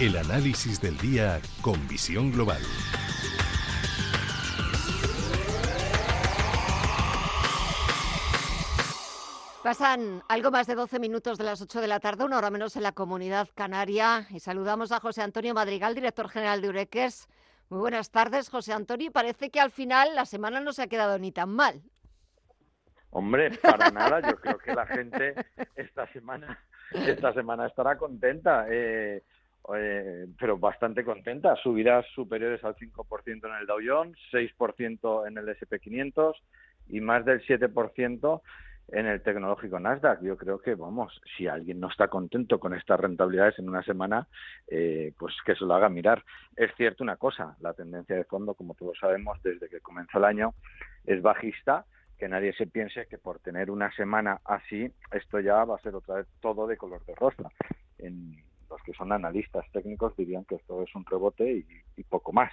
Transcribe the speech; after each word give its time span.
El 0.00 0.16
análisis 0.16 0.80
del 0.80 0.96
día 0.96 1.42
con 1.60 1.86
visión 1.86 2.32
global. 2.32 2.62
Pasan 9.62 10.22
algo 10.30 10.50
más 10.50 10.66
de 10.66 10.74
12 10.74 10.98
minutos 11.00 11.36
de 11.36 11.44
las 11.44 11.60
8 11.60 11.82
de 11.82 11.86
la 11.86 12.00
tarde, 12.00 12.24
una 12.24 12.38
hora 12.38 12.48
menos 12.48 12.76
en 12.76 12.82
la 12.82 12.92
comunidad 12.92 13.50
canaria, 13.54 14.26
y 14.30 14.40
saludamos 14.40 14.90
a 14.90 15.00
José 15.00 15.20
Antonio 15.20 15.52
Madrigal, 15.52 15.94
director 15.94 16.30
general 16.30 16.62
de 16.62 16.70
Ureques. 16.70 17.28
Muy 17.68 17.80
buenas 17.80 18.10
tardes, 18.10 18.48
José 18.48 18.72
Antonio. 18.72 19.12
Parece 19.12 19.50
que 19.50 19.60
al 19.60 19.70
final 19.70 20.14
la 20.14 20.24
semana 20.24 20.60
no 20.60 20.72
se 20.72 20.84
ha 20.84 20.86
quedado 20.86 21.18
ni 21.18 21.30
tan 21.30 21.50
mal. 21.50 21.82
Hombre, 23.10 23.50
para 23.58 23.90
nada. 23.90 24.20
Yo 24.30 24.40
creo 24.40 24.56
que 24.56 24.74
la 24.74 24.86
gente 24.86 25.34
esta 25.76 26.10
semana, 26.14 26.58
esta 26.90 27.34
semana 27.34 27.66
estará 27.66 27.98
contenta. 27.98 28.64
Eh, 28.70 29.24
eh, 29.76 30.26
pero 30.38 30.58
bastante 30.58 31.04
contenta. 31.04 31.56
Subidas 31.56 32.06
superiores 32.14 32.62
al 32.64 32.76
5% 32.76 33.46
en 33.46 33.54
el 33.60 33.66
Dow 33.66 33.78
Jones, 33.84 34.16
6% 34.32 35.28
en 35.28 35.38
el 35.38 35.48
SP500 35.48 36.34
y 36.88 37.00
más 37.00 37.24
del 37.24 37.40
7% 37.46 38.40
en 38.92 39.06
el 39.06 39.22
tecnológico 39.22 39.78
Nasdaq. 39.78 40.22
Yo 40.22 40.36
creo 40.36 40.58
que, 40.58 40.74
vamos, 40.74 41.20
si 41.36 41.46
alguien 41.46 41.80
no 41.80 41.88
está 41.88 42.08
contento 42.08 42.58
con 42.58 42.74
estas 42.74 42.98
rentabilidades 42.98 43.58
en 43.58 43.68
una 43.68 43.82
semana, 43.82 44.26
eh, 44.68 45.12
pues 45.18 45.34
que 45.44 45.54
se 45.54 45.64
lo 45.64 45.74
haga 45.74 45.88
mirar. 45.88 46.24
Es 46.56 46.70
cierto 46.76 47.04
una 47.04 47.16
cosa, 47.16 47.56
la 47.60 47.72
tendencia 47.74 48.16
de 48.16 48.24
fondo, 48.24 48.54
como 48.54 48.74
todos 48.74 48.98
sabemos, 48.98 49.40
desde 49.42 49.68
que 49.68 49.80
comenzó 49.80 50.18
el 50.18 50.24
año, 50.24 50.54
es 51.06 51.22
bajista. 51.22 51.84
Que 52.18 52.28
nadie 52.28 52.52
se 52.52 52.66
piense 52.66 53.06
que 53.06 53.16
por 53.16 53.38
tener 53.38 53.70
una 53.70 53.90
semana 53.92 54.40
así, 54.44 54.92
esto 55.10 55.40
ya 55.40 55.64
va 55.64 55.76
a 55.76 55.80
ser 55.80 55.94
otra 55.94 56.16
vez 56.16 56.26
todo 56.40 56.66
de 56.66 56.76
color 56.76 57.02
de 57.06 57.14
rosa. 57.14 57.48
Los 58.70 58.82
que 58.82 58.92
son 58.92 59.12
analistas 59.12 59.64
técnicos 59.72 60.16
dirían 60.16 60.44
que 60.44 60.54
esto 60.54 60.82
es 60.82 60.94
un 60.94 61.04
rebote 61.04 61.64
y, 61.96 62.04
poco 62.04 62.32
más. 62.32 62.52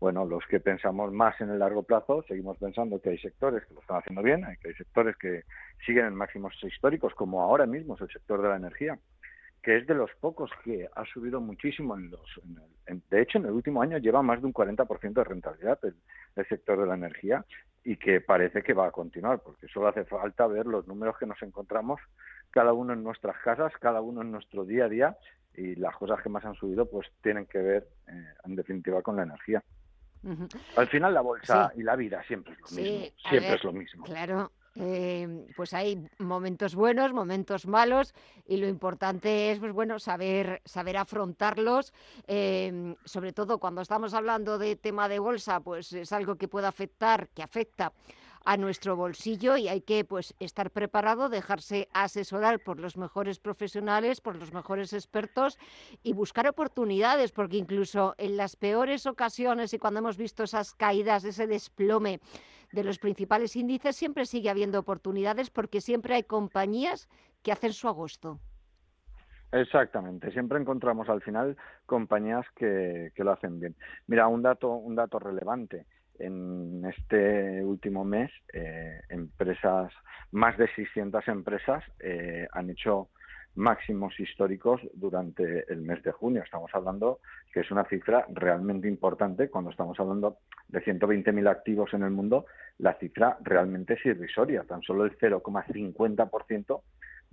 Bueno, 0.00 0.24
los 0.24 0.46
que 0.46 0.60
pensamos 0.60 1.12
más 1.12 1.38
en 1.40 1.50
el 1.50 1.58
largo 1.58 1.82
plazo 1.82 2.22
seguimos 2.26 2.56
pensando 2.56 3.00
que 3.00 3.10
hay 3.10 3.18
sectores 3.18 3.64
que 3.66 3.74
lo 3.74 3.80
están 3.80 3.98
haciendo 3.98 4.22
bien, 4.22 4.46
que 4.62 4.68
hay 4.68 4.74
sectores 4.74 5.16
que 5.16 5.42
siguen 5.84 6.06
en 6.06 6.14
máximos 6.14 6.54
históricos, 6.62 7.14
como 7.14 7.42
ahora 7.42 7.66
mismo 7.66 7.94
es 7.94 8.00
el 8.02 8.08
sector 8.08 8.40
de 8.40 8.48
la 8.48 8.56
energía, 8.56 8.98
que 9.62 9.76
es 9.76 9.86
de 9.86 9.94
los 9.94 10.10
pocos 10.20 10.50
que 10.64 10.88
ha 10.94 11.04
subido 11.06 11.40
muchísimo 11.40 11.96
en 11.96 12.10
los... 12.10 12.40
de 12.86 13.20
hecho, 13.20 13.38
en 13.38 13.46
el 13.46 13.50
último 13.50 13.82
año 13.82 13.98
lleva 13.98 14.22
más 14.22 14.40
de 14.40 14.46
un 14.46 14.54
40% 14.54 15.12
de 15.12 15.24
rentabilidad 15.24 15.78
el, 15.82 15.96
el 16.36 16.48
sector 16.48 16.78
de 16.78 16.86
la 16.86 16.94
energía 16.94 17.44
y 17.82 17.96
que 17.96 18.20
parece 18.20 18.62
que 18.62 18.74
va 18.74 18.86
a 18.86 18.90
continuar, 18.92 19.40
porque 19.40 19.68
solo 19.68 19.88
hace 19.88 20.04
falta 20.04 20.46
ver 20.46 20.66
los 20.66 20.86
números 20.86 21.16
que 21.18 21.26
nos 21.26 21.40
encontramos 21.42 22.00
cada 22.50 22.72
uno 22.72 22.92
en 22.92 23.02
nuestras 23.04 23.36
casas, 23.42 23.72
cada 23.80 24.00
uno 24.00 24.22
en 24.22 24.32
nuestro 24.32 24.64
día 24.64 24.86
a 24.86 24.88
día 24.88 25.16
y 25.56 25.74
las 25.76 25.96
cosas 25.96 26.22
que 26.22 26.28
más 26.28 26.44
han 26.44 26.54
subido 26.54 26.88
pues 26.88 27.08
tienen 27.22 27.46
que 27.46 27.58
ver 27.58 27.88
eh, 28.08 28.34
en 28.44 28.56
definitiva 28.56 29.02
con 29.02 29.16
la 29.16 29.22
energía. 29.22 29.62
Al 30.76 30.88
final 30.88 31.14
la 31.14 31.20
bolsa 31.20 31.72
y 31.76 31.82
la 31.82 31.94
vida 31.94 32.22
siempre 32.24 32.54
es 32.54 32.60
lo 32.60 32.82
mismo, 32.82 33.06
siempre 33.28 33.54
es 33.54 33.64
lo 33.64 33.72
mismo. 33.72 34.04
Claro, 34.04 34.50
eh, 34.74 35.46
pues 35.56 35.72
hay 35.72 36.06
momentos 36.18 36.74
buenos, 36.74 37.12
momentos 37.12 37.66
malos 37.66 38.12
y 38.44 38.56
lo 38.56 38.66
importante 38.66 39.52
es 39.52 39.58
pues 39.60 39.72
bueno 39.72 39.98
saber 39.98 40.60
saber 40.64 40.96
afrontarlos, 40.96 41.94
eh, 42.26 42.94
sobre 43.04 43.32
todo 43.32 43.58
cuando 43.58 43.80
estamos 43.80 44.14
hablando 44.14 44.58
de 44.58 44.76
tema 44.76 45.08
de 45.08 45.18
bolsa, 45.18 45.60
pues 45.60 45.92
es 45.92 46.12
algo 46.12 46.36
que 46.36 46.48
puede 46.48 46.66
afectar, 46.66 47.28
que 47.28 47.42
afecta 47.42 47.92
a 48.46 48.56
nuestro 48.56 48.94
bolsillo 48.94 49.56
y 49.56 49.66
hay 49.66 49.80
que 49.80 50.04
pues 50.04 50.34
estar 50.38 50.70
preparado, 50.70 51.28
dejarse 51.28 51.88
asesorar 51.92 52.60
por 52.60 52.78
los 52.78 52.96
mejores 52.96 53.40
profesionales, 53.40 54.20
por 54.20 54.36
los 54.36 54.52
mejores 54.52 54.92
expertos 54.92 55.58
y 56.04 56.12
buscar 56.12 56.48
oportunidades, 56.48 57.32
porque 57.32 57.56
incluso 57.56 58.14
en 58.18 58.36
las 58.36 58.54
peores 58.54 59.04
ocasiones 59.06 59.74
y 59.74 59.78
cuando 59.78 59.98
hemos 59.98 60.16
visto 60.16 60.44
esas 60.44 60.74
caídas, 60.74 61.24
ese 61.24 61.48
desplome 61.48 62.20
de 62.70 62.84
los 62.84 63.00
principales 63.00 63.56
índices, 63.56 63.96
siempre 63.96 64.26
sigue 64.26 64.48
habiendo 64.48 64.78
oportunidades 64.78 65.50
porque 65.50 65.80
siempre 65.80 66.14
hay 66.14 66.22
compañías 66.22 67.08
que 67.42 67.50
hacen 67.50 67.72
su 67.72 67.88
agosto. 67.88 68.38
Exactamente, 69.50 70.30
siempre 70.30 70.60
encontramos 70.60 71.08
al 71.08 71.20
final 71.20 71.56
compañías 71.84 72.46
que, 72.54 73.10
que 73.14 73.24
lo 73.24 73.32
hacen 73.32 73.58
bien. 73.58 73.74
Mira, 74.06 74.28
un 74.28 74.42
dato, 74.42 74.70
un 74.70 74.94
dato 74.94 75.18
relevante 75.18 75.86
en 76.18 76.84
este 76.84 77.64
último 77.64 78.04
mes 78.04 78.30
eh, 78.52 79.00
empresas, 79.08 79.92
más 80.32 80.56
de 80.58 80.68
600 80.74 81.26
empresas 81.28 81.84
eh, 82.00 82.46
han 82.52 82.70
hecho 82.70 83.08
máximos 83.56 84.18
históricos 84.20 84.80
durante 84.94 85.70
el 85.72 85.80
mes 85.80 86.02
de 86.02 86.12
junio. 86.12 86.42
Estamos 86.42 86.70
hablando 86.74 87.20
que 87.52 87.60
es 87.60 87.70
una 87.70 87.84
cifra 87.84 88.26
realmente 88.28 88.86
importante 88.86 89.48
cuando 89.48 89.70
estamos 89.70 89.98
hablando 89.98 90.38
de 90.68 90.82
120.000 90.82 91.48
activos 91.48 91.94
en 91.94 92.02
el 92.02 92.10
mundo. 92.10 92.46
La 92.78 92.94
cifra 92.94 93.38
realmente 93.42 93.94
es 93.94 94.04
irrisoria, 94.04 94.64
tan 94.64 94.82
solo 94.82 95.04
el 95.04 95.18
0,50% 95.18 96.82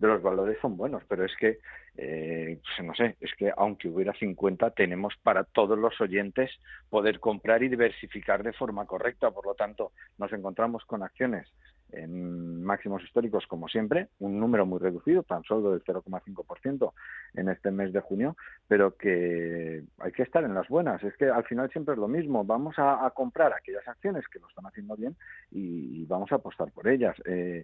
de 0.04 0.10
los 0.10 0.22
valores 0.22 0.58
son 0.62 0.76
buenos, 0.76 1.02
pero 1.08 1.24
es 1.24 1.34
que, 1.38 1.60
eh, 1.96 2.60
pues 2.62 2.86
no 2.86 2.94
sé, 2.94 3.16
es 3.22 3.34
que 3.36 3.54
aunque 3.56 3.88
hubiera 3.88 4.14
50, 4.14 4.72
tenemos 4.72 5.14
para 5.24 5.46
todos 5.46 5.80
los 5.80 6.00
oyentes 6.02 6.52
poder 6.90 7.22
comprar 7.22 7.64
y 7.64 7.70
diversificar 7.70 8.44
de 8.44 8.52
forma 8.52 8.86
correcta. 8.86 9.32
Por 9.32 9.46
lo 9.46 9.56
tanto, 9.56 9.94
nos 10.18 10.32
encontramos 10.34 10.84
con 10.86 11.04
acciones 11.04 11.48
en 11.94 12.64
máximos 12.64 13.04
históricos, 13.04 13.46
como 13.48 13.68
siempre, 13.68 14.10
un 14.20 14.40
número 14.40 14.66
muy 14.66 14.80
reducido, 14.80 15.24
tan 15.24 15.44
solo 15.44 15.72
del 15.72 15.84
0,5% 15.84 16.92
en 17.36 17.50
este 17.50 17.72
mes 17.72 17.94
de 17.94 18.02
junio, 18.02 18.36
pero 18.68 18.98
que 18.98 19.84
hay 20.00 20.12
que 20.12 20.24
estar 20.24 20.44
en 20.44 20.56
las 20.56 20.68
buenas. 20.68 21.02
Es 21.04 21.16
que 21.16 21.26
al 21.30 21.46
final 21.46 21.70
siempre 21.72 21.94
es 21.94 22.00
lo 22.00 22.08
mismo. 22.08 22.44
Vamos 22.44 22.76
a, 22.78 23.10
comprar 23.16 23.54
aquellas 23.54 23.88
acciones 23.88 24.28
que 24.28 24.40
lo 24.40 24.50
están 24.50 24.66
haciendo 24.66 24.96
bien 24.96 25.16
y, 25.52 26.06
vamos 26.08 26.32
a 26.32 26.36
apostar 26.36 26.72
por 26.72 26.88
ellas. 26.88 27.16
Eh, 27.26 27.64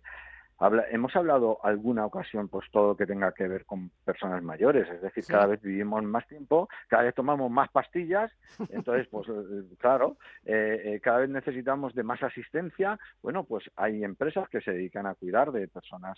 hemos 0.91 1.15
hablado 1.15 1.59
alguna 1.63 2.05
ocasión 2.05 2.49
pues 2.49 2.69
todo 2.71 2.89
lo 2.89 2.97
que 2.97 3.05
tenga 3.05 3.31
que 3.31 3.47
ver 3.47 3.65
con 3.65 3.89
personas 4.03 4.43
mayores, 4.43 4.89
es 4.89 5.01
decir, 5.01 5.23
cada 5.25 5.47
vez 5.47 5.61
vivimos 5.61 6.03
más 6.03 6.27
tiempo, 6.27 6.67
cada 6.87 7.03
vez 7.03 7.15
tomamos 7.15 7.49
más 7.49 7.69
pastillas, 7.69 8.31
entonces 8.69 9.07
pues 9.07 9.27
eh, 9.29 9.63
claro, 9.77 10.17
eh, 10.45 10.81
eh, 10.83 10.99
cada 11.01 11.19
vez 11.19 11.29
necesitamos 11.29 11.95
de 11.95 12.03
más 12.03 12.21
asistencia, 12.23 12.99
bueno 13.21 13.43
pues 13.43 13.69
hay 13.75 14.03
empresas 14.03 14.49
que 14.49 14.61
se 14.61 14.71
dedican 14.71 15.05
a 15.05 15.15
cuidar 15.15 15.51
de 15.51 15.67
personas 15.67 16.17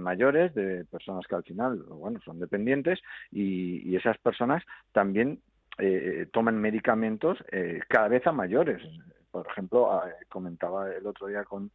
mayores, 0.00 0.52
de 0.54 0.84
personas 0.86 1.26
que 1.26 1.36
al 1.36 1.44
final 1.44 1.78
bueno 1.78 2.20
son 2.24 2.40
dependientes 2.40 3.00
y, 3.30 3.88
y 3.88 3.96
esas 3.96 4.18
personas 4.18 4.62
también 4.92 5.40
toman 6.32 6.58
medicamentos 6.58 7.38
cada 7.88 8.08
vez 8.08 8.26
a 8.26 8.32
mayores. 8.32 8.82
Por 9.30 9.46
ejemplo, 9.46 9.92
ah, 9.92 10.08
comentaba 10.30 10.90
el 10.90 11.06
otro 11.06 11.26
día 11.26 11.44
con 11.44 11.70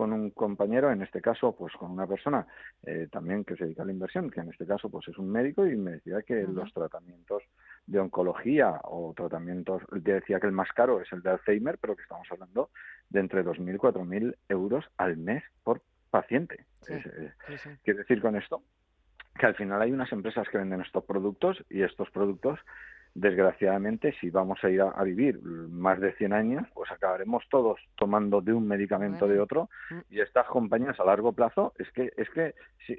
con 0.00 0.14
un 0.14 0.30
compañero, 0.30 0.90
en 0.90 1.02
este 1.02 1.20
caso, 1.20 1.54
pues 1.54 1.74
con 1.74 1.90
una 1.90 2.06
persona 2.06 2.46
eh, 2.84 3.08
también 3.12 3.44
que 3.44 3.54
se 3.54 3.64
dedica 3.64 3.82
a 3.82 3.84
la 3.84 3.92
inversión, 3.92 4.30
que 4.30 4.40
en 4.40 4.48
este 4.48 4.66
caso 4.66 4.88
pues 4.88 5.06
es 5.08 5.18
un 5.18 5.30
médico 5.30 5.66
y 5.66 5.76
me 5.76 5.90
decía 5.90 6.22
que 6.22 6.42
los 6.44 6.72
tratamientos 6.72 7.42
de 7.86 8.00
oncología 8.00 8.80
o 8.84 9.12
tratamientos, 9.14 9.82
decía 9.90 10.40
que 10.40 10.46
el 10.46 10.54
más 10.54 10.72
caro 10.72 11.02
es 11.02 11.12
el 11.12 11.20
de 11.20 11.32
Alzheimer, 11.32 11.76
pero 11.76 11.96
que 11.96 12.02
estamos 12.04 12.26
hablando 12.30 12.70
de 13.10 13.20
entre 13.20 13.44
2.000 13.44 13.74
y 13.74 13.76
4.000 13.76 14.36
euros 14.48 14.86
al 14.96 15.18
mes 15.18 15.44
por 15.64 15.82
paciente. 16.10 16.64
Eh, 16.88 17.34
quiere 17.84 17.98
decir 17.98 18.22
con 18.22 18.36
esto 18.36 18.62
que 19.38 19.44
al 19.44 19.54
final 19.54 19.82
hay 19.82 19.92
unas 19.92 20.10
empresas 20.12 20.48
que 20.48 20.56
venden 20.56 20.80
estos 20.80 21.04
productos 21.04 21.62
y 21.68 21.82
estos 21.82 22.10
productos 22.10 22.58
desgraciadamente, 23.14 24.14
si 24.20 24.30
vamos 24.30 24.62
a 24.62 24.70
ir 24.70 24.80
a, 24.80 25.02
vivir 25.02 25.40
más 25.42 26.00
de 26.00 26.12
100 26.12 26.32
años, 26.32 26.66
pues 26.74 26.90
acabaremos 26.90 27.44
todos 27.50 27.80
tomando 27.96 28.40
de 28.40 28.52
un 28.52 28.66
medicamento 28.66 29.26
de 29.26 29.40
otro 29.40 29.68
mm. 29.90 29.98
y 30.10 30.20
estas 30.20 30.46
compañías 30.46 30.98
a 31.00 31.04
largo 31.04 31.32
plazo 31.32 31.72
es 31.78 31.90
que 31.92 32.12
es 32.16 32.30
que 32.30 32.54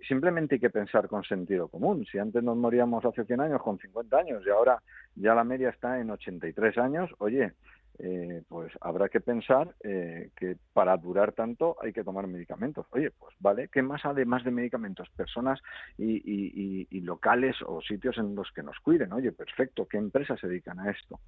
simplemente 0.07 0.55
hay 0.55 0.61
que 0.61 0.69
pensar 0.69 1.07
con 1.07 1.23
sentido 1.23 1.67
común. 1.67 2.05
Si 2.11 2.17
antes 2.17 2.43
nos 2.43 2.57
moríamos 2.57 3.05
hace 3.05 3.23
100 3.25 3.41
años 3.41 3.61
con 3.61 3.77
50 3.79 4.17
años 4.17 4.43
y 4.45 4.49
ahora 4.49 4.81
ya 5.15 5.33
la 5.33 5.43
media 5.43 5.69
está 5.69 5.99
en 5.99 6.09
83 6.09 6.77
años, 6.77 7.09
oye, 7.19 7.53
eh, 8.03 8.41
pues 8.49 8.73
habrá 8.81 9.09
que 9.09 9.19
pensar 9.19 9.75
eh, 9.83 10.31
que 10.35 10.57
para 10.73 10.97
durar 10.97 11.33
tanto 11.33 11.77
hay 11.79 11.93
que 11.93 12.03
tomar 12.03 12.25
medicamentos. 12.25 12.87
Oye, 12.91 13.11
pues 13.11 13.35
vale, 13.39 13.67
¿qué 13.67 13.83
más 13.83 14.03
además 14.05 14.43
de 14.43 14.49
medicamentos? 14.49 15.07
Personas 15.11 15.61
y, 15.99 16.87
locales 17.01 17.57
o 17.65 17.81
sitios 17.81 18.17
en 18.17 18.33
los 18.33 18.51
que 18.51 18.63
nos 18.63 18.79
cuiden. 18.79 19.13
Oye, 19.13 19.31
perfecto, 19.31 19.87
¿qué 19.87 19.97
empresas 19.97 20.39
se 20.39 20.47
dedican 20.47 20.79
a 20.79 20.89
esto? 20.89 21.19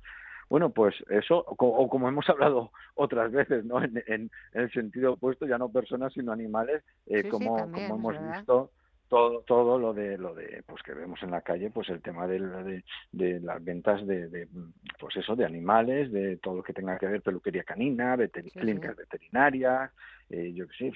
Bueno, 0.50 0.72
pues 0.72 0.96
eso, 1.10 1.44
o, 1.48 1.90
como 1.90 2.08
hemos 2.08 2.28
hablado 2.30 2.72
otras 2.96 3.32
veces, 3.32 3.66
¿no? 3.66 3.84
En, 3.84 4.32
el 4.54 4.72
sentido 4.72 5.14
opuesto, 5.14 5.46
ya 5.46 5.60
no 5.60 5.70
personas, 5.70 6.14
sino 6.14 6.32
animales, 6.32 6.84
eh, 7.06 7.30
como, 7.30 7.56
como 7.72 7.96
hemos 7.96 8.36
visto 8.36 8.72
todo 9.14 9.42
todo 9.42 9.78
lo 9.78 9.94
de 9.94 10.18
lo 10.18 10.34
de 10.34 10.64
pues 10.66 10.82
que 10.82 10.92
vemos 10.92 11.22
en 11.22 11.30
la 11.30 11.42
calle 11.42 11.70
pues 11.70 11.88
el 11.90 12.02
tema 12.02 12.26
de, 12.26 12.84
de, 13.12 13.40
las 13.42 13.64
ventas 13.64 14.06
de, 14.08 14.48
pues 15.00 15.16
eso 15.18 15.36
de 15.36 15.46
animales 15.46 16.12
de 16.12 16.38
todo 16.38 16.56
lo 16.56 16.64
que 16.64 16.74
tenga 16.74 16.98
que 16.98 17.06
ver 17.06 17.22
peluquería 17.22 17.64
canina 17.64 18.18
clínicas 18.56 18.96
veterinarias 18.96 19.92
eh, 20.32 20.52
yo 20.56 20.68
qué 20.68 20.92
sé 20.92 20.94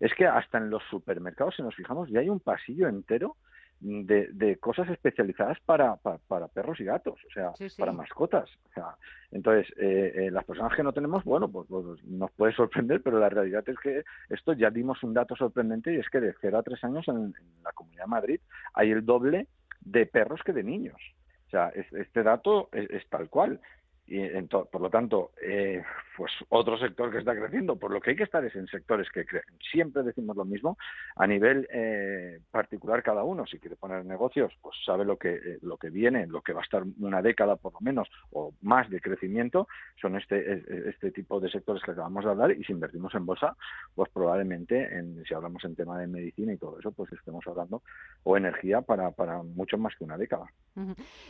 es 0.00 0.12
que 0.14 0.26
hasta 0.26 0.58
en 0.58 0.68
los 0.68 0.82
supermercados 0.90 1.54
si 1.54 1.62
nos 1.62 1.76
fijamos 1.76 2.10
ya 2.10 2.18
hay 2.18 2.28
un 2.28 2.40
pasillo 2.40 2.88
entero 2.88 3.36
de, 3.80 4.56
cosas 4.60 4.88
especializadas 4.88 5.58
para, 5.60 5.96
para, 5.96 6.48
perros 6.48 6.80
y 6.80 6.84
gatos, 6.84 7.20
o 7.26 7.30
sea, 7.30 7.52
para 7.78 7.92
mascotas. 7.92 8.48
O 8.70 8.72
sea, 8.72 8.96
entonces, 9.30 9.72
eh, 9.78 10.12
eh, 10.14 10.30
las 10.30 10.44
personas 10.44 10.74
que 10.74 10.82
no 10.82 10.92
tenemos, 10.92 11.24
bueno, 11.24 11.48
pues, 11.50 11.66
pues, 11.68 12.02
nos 12.04 12.30
puede 12.32 12.54
sorprender, 12.54 13.02
pero 13.02 13.18
la 13.18 13.28
realidad 13.28 13.64
es 13.68 13.78
que 13.78 14.04
esto 14.30 14.52
ya 14.52 14.70
dimos 14.70 15.02
un 15.02 15.14
dato 15.14 15.36
sorprendente 15.36 15.92
y 15.92 15.98
es 15.98 16.08
que 16.08 16.20
de 16.20 16.34
0 16.40 16.58
a 16.58 16.62
3 16.62 16.84
años 16.84 17.08
en, 17.08 17.34
la 17.62 17.72
Comunidad 17.72 18.04
de 18.04 18.10
Madrid 18.10 18.40
hay 18.72 18.90
el 18.90 19.04
doble 19.04 19.48
de 19.80 20.06
perros 20.06 20.40
que 20.44 20.52
de 20.52 20.62
niños. 20.62 21.00
O 21.46 21.50
sea, 21.50 21.68
este 21.68 22.22
dato 22.22 22.68
es 22.72 23.08
tal 23.08 23.28
cual 23.28 23.60
y 24.06 24.20
por 24.48 24.80
lo 24.80 24.90
tanto, 24.90 25.32
eh, 25.42 25.82
pues 26.16 26.32
otro 26.48 26.78
sector 26.78 27.10
que 27.10 27.18
está 27.18 27.34
creciendo, 27.34 27.76
por 27.76 27.90
lo 27.90 28.00
que 28.00 28.10
hay 28.10 28.16
que 28.16 28.24
estar 28.24 28.44
es 28.44 28.54
en 28.54 28.66
sectores 28.66 29.08
que 29.10 29.26
crecen. 29.26 29.56
Siempre 29.70 30.02
decimos 30.02 30.36
lo 30.36 30.44
mismo, 30.44 30.76
a 31.16 31.26
nivel 31.26 31.68
eh, 31.72 32.40
particular 32.50 33.02
cada 33.02 33.24
uno, 33.24 33.46
si 33.46 33.58
quiere 33.58 33.76
poner 33.76 34.04
negocios, 34.04 34.52
pues 34.60 34.76
sabe 34.84 35.04
lo 35.04 35.16
que, 35.16 35.34
eh, 35.34 35.58
lo 35.62 35.76
que 35.76 35.90
viene, 35.90 36.26
lo 36.26 36.42
que 36.42 36.52
va 36.52 36.60
a 36.60 36.64
estar 36.64 36.84
una 37.00 37.22
década 37.22 37.56
por 37.56 37.72
lo 37.72 37.80
menos 37.80 38.08
o 38.30 38.52
más 38.62 38.88
de 38.90 39.00
crecimiento, 39.00 39.68
son 40.00 40.16
este, 40.16 40.88
este 40.88 41.10
tipo 41.10 41.40
de 41.40 41.50
sectores 41.50 41.82
que 41.82 41.92
acabamos 41.92 42.24
de 42.24 42.30
hablar 42.30 42.52
y 42.52 42.64
si 42.64 42.72
invertimos 42.72 43.14
en 43.14 43.26
bolsa, 43.26 43.56
pues 43.94 44.10
probablemente, 44.10 44.96
en, 44.96 45.24
si 45.24 45.34
hablamos 45.34 45.64
en 45.64 45.74
tema 45.74 45.98
de 45.98 46.06
medicina 46.06 46.52
y 46.52 46.58
todo 46.58 46.78
eso, 46.78 46.92
pues 46.92 47.12
estemos 47.12 47.46
hablando 47.46 47.82
o 48.22 48.36
energía 48.36 48.82
para, 48.82 49.10
para 49.10 49.42
mucho 49.42 49.78
más 49.78 49.94
que 49.96 50.04
una 50.04 50.16
década. 50.16 50.46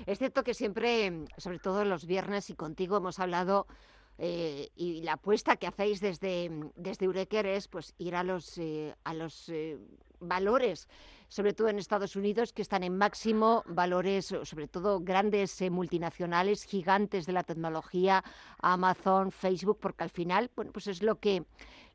Es 0.07 0.19
cierto 0.19 0.43
que 0.43 0.55
siempre, 0.55 1.25
sobre 1.37 1.59
todo 1.59 1.85
los 1.85 2.07
viernes 2.07 2.51
y 2.51 2.55
contigo 2.55 2.97
hemos 2.97 3.19
hablado 3.19 3.67
eh, 4.19 4.69
y 4.77 5.03
la 5.03 5.15
apuesta 5.15 5.57
que 5.57 5.67
hacéis 5.67 6.01
desde, 6.01 6.51
desde 6.77 7.09
es 7.57 7.69
pues, 7.69 7.95
ir 7.99 8.15
a 8.15 8.23
los, 8.23 8.59
eh, 8.59 8.95
a 9.05 9.15
los 9.15 9.49
eh, 9.49 9.79
valores, 10.21 10.89
sobre 11.35 11.53
todo 11.53 11.69
en 11.69 11.81
Estados 11.81 12.15
Unidos, 12.15 12.53
que 12.53 12.63
están 12.63 12.85
en 12.85 12.97
máximo, 12.97 13.65
valores, 13.67 14.33
sobre 14.45 14.69
todo 14.69 15.01
grandes 15.01 15.61
multinacionales, 15.69 16.63
gigantes 16.63 17.27
de 17.27 17.33
la 17.33 17.43
tecnología, 17.43 18.23
Amazon, 18.63 19.33
Facebook, 19.33 19.79
porque 19.81 20.05
al 20.05 20.11
final, 20.11 20.49
bueno, 20.55 20.71
pues 20.71 20.87
es 20.87 21.03
lo 21.03 21.19
que 21.19 21.45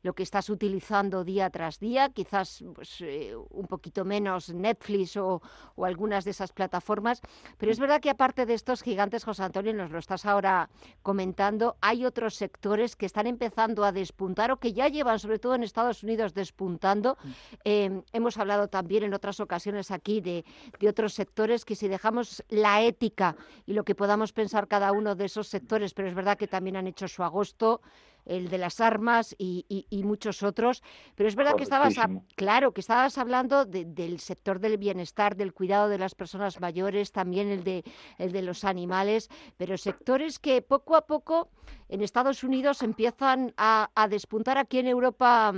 lo 0.02 0.14
que 0.14 0.22
estás 0.22 0.48
utilizando 0.48 1.24
día 1.24 1.50
tras 1.50 1.78
día, 1.78 2.08
quizás 2.10 2.64
pues, 2.74 3.00
eh, 3.00 3.34
un 3.50 3.66
poquito 3.66 4.04
menos 4.04 4.52
Netflix 4.52 5.16
o, 5.16 5.42
algunas 5.82 6.24
de 6.24 6.30
esas 6.30 6.52
plataformas, 6.52 7.20
pero 7.58 7.72
es 7.72 7.78
verdad 7.78 8.00
que 8.00 8.10
aparte 8.10 8.46
de 8.46 8.54
estos 8.54 8.82
gigantes, 8.82 9.24
José 9.24 9.42
Antonio, 9.42 9.72
nos 9.74 9.90
lo 9.90 9.98
estás 9.98 10.26
ahora 10.26 10.68
comentando, 11.02 11.76
hay 11.80 12.04
otros 12.04 12.34
sectores 12.34 12.96
que 12.96 13.06
están 13.06 13.26
empezando 13.26 13.84
a 13.84 13.92
despuntar 13.92 14.52
o 14.52 14.58
que 14.58 14.72
ya 14.72 14.88
llevan, 14.88 15.18
sobre 15.18 15.38
todo 15.38 15.54
en 15.54 15.62
Estados 15.62 16.02
Unidos, 16.02 16.34
despuntando. 16.34 17.16
Em, 17.64 18.02
hemos 18.12 18.36
hablado 18.38 18.68
también 18.68 19.04
en 19.04 19.14
otras 19.14 19.29
ocasiones 19.38 19.92
aquí 19.92 20.20
de, 20.20 20.44
de 20.80 20.88
otros 20.88 21.14
sectores 21.14 21.64
que 21.64 21.76
si 21.76 21.86
dejamos 21.86 22.42
la 22.48 22.82
ética 22.82 23.36
y 23.66 23.74
lo 23.74 23.84
que 23.84 23.94
podamos 23.94 24.32
pensar 24.32 24.66
cada 24.66 24.90
uno 24.90 25.14
de 25.14 25.26
esos 25.26 25.46
sectores, 25.46 25.94
pero 25.94 26.08
es 26.08 26.14
verdad 26.14 26.36
que 26.36 26.48
también 26.48 26.76
han 26.76 26.88
hecho 26.88 27.06
su 27.06 27.22
agosto, 27.22 27.80
el 28.26 28.48
de 28.48 28.58
las 28.58 28.80
armas 28.80 29.34
y, 29.38 29.64
muchos 30.04 30.42
otros. 30.42 30.82
Pero 31.14 31.28
es 31.28 31.34
verdad 31.34 31.56
que 31.56 31.62
estabas, 31.62 31.94
claro, 32.36 32.72
que 32.72 32.80
estabas 32.80 33.18
hablando 33.18 33.64
del 33.64 34.20
sector 34.20 34.60
del 34.60 34.78
bienestar, 34.78 35.36
del 35.36 35.52
cuidado 35.52 35.88
de 35.88 35.98
las 35.98 36.14
personas 36.14 36.60
mayores, 36.60 37.12
también 37.12 37.48
el 37.48 37.64
de, 37.64 37.84
el 38.18 38.32
de 38.32 38.42
los 38.42 38.64
animales, 38.64 39.28
pero 39.56 39.76
sectores 39.76 40.38
que 40.38 40.62
poco 40.62 40.96
a 40.96 41.06
poco 41.06 41.48
en 41.88 42.02
Estados 42.02 42.44
Unidos 42.44 42.82
empiezan 42.82 43.52
a, 43.56 43.88
despuntar 44.08 44.58
aquí 44.58 44.78
en 44.78 44.88
Europa. 44.88 45.52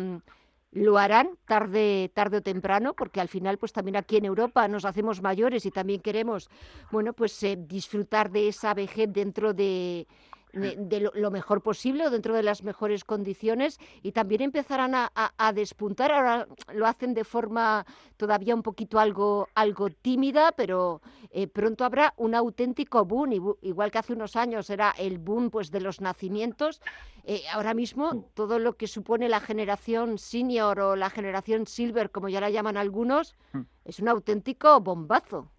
Lo 0.73 0.97
harán 0.97 1.37
tarde, 1.47 2.11
tarde 2.15 2.39
o 2.39 2.43
temprano, 2.43 2.95
porque 2.95 3.21
al 3.21 3.29
final, 3.29 3.59
pues 3.59 3.73
también 3.73 3.97
aquí 3.97 4.17
en 4.17 4.25
Europa 4.25 4.67
nos 4.69 4.87
hacemos 4.87 5.21
mayores 5.21 5.67
y 5.67 5.71
también 5.71 6.01
queremos, 6.01 6.49
bueno, 6.91 7.13
pues 7.13 7.43
eh, 7.43 7.59
disfrutar 7.61 8.31
de 8.31 8.49
esa 8.49 8.73
vejez 8.73 9.13
dentro 9.13 9.53
de, 9.53 10.07
de, 10.53 11.11
lo, 11.15 11.31
mejor 11.31 11.63
posible 11.63 12.07
o 12.07 12.11
dentro 12.11 12.35
de 12.35 12.43
las 12.43 12.63
mejores 12.63 13.05
condiciones 13.05 13.79
y 14.03 14.13
también 14.13 14.43
empezarán 14.43 14.93
a, 14.95 15.53
despuntar. 15.55 16.13
Ahora 16.13 16.47
lo 16.73 16.87
hacen 16.87 17.15
de 17.15 17.25
forma 17.25 17.87
todavía 18.17 18.55
un 18.55 18.63
poquito 18.63 18.99
algo, 18.99 19.49
algo 19.55 19.91
tímida, 19.91 20.53
pero 20.53 21.01
eh, 21.31 21.47
pronto 21.47 21.85
habrá 21.85 22.15
un 22.17 22.35
auténtico 22.35 23.05
boom, 23.05 23.57
igual 23.63 23.91
que 23.91 23.99
hace 23.99 24.13
unos 24.13 24.37
años 24.37 24.71
era 24.71 24.95
el 24.99 25.19
boom 25.19 25.51
pues, 25.51 25.71
de 25.71 25.81
los 25.81 26.01
nacimientos. 26.01 26.81
Eh, 27.25 27.43
ahora 27.53 27.73
mismo 27.73 28.31
todo 28.35 28.59
lo 28.59 28.77
que 28.77 28.87
supone 28.87 29.29
la 29.29 29.41
generación 29.41 30.19
senior 30.19 30.81
o 30.81 30.97
la 30.97 31.09
generación 31.09 31.67
silver, 31.67 32.11
como 32.11 32.29
ya 32.29 32.41
la 32.41 32.51
llaman 32.51 32.77
algunos, 32.77 33.37
hmm. 33.53 33.61
es 33.85 34.01
un 34.01 34.09
auténtico 34.09 34.81
bombazo. 34.81 35.51